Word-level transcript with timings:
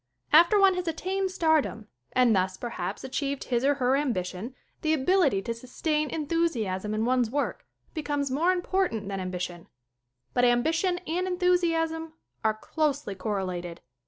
After 0.33 0.59
one 0.59 0.73
has 0.73 0.87
attained 0.87 1.29
stardom 1.29 1.87
and 2.13 2.35
thus, 2.35 2.57
perhaps, 2.57 3.03
achieved 3.03 3.43
his 3.43 3.63
or 3.63 3.75
her 3.75 3.95
ambition 3.95 4.55
the 4.81 4.95
ability 4.95 5.43
to 5.43 5.53
sustain 5.53 6.09
en 6.09 6.25
thusiasm 6.25 6.95
in 6.95 7.05
one's 7.05 7.29
work 7.29 7.67
becomes 7.93 8.31
more 8.31 8.51
import 8.51 8.91
ant 8.93 9.09
than 9.09 9.19
ambition. 9.19 9.67
But 10.33 10.43
ambition 10.43 10.97
and 11.05 11.27
enthus 11.27 11.61
iasm 11.61 12.13
are 12.43 12.55
closely 12.57 13.13
correlated. 13.13 13.79